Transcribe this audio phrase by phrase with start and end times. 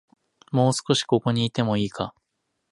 [0.51, 2.15] もう少し、ここにいてもいいか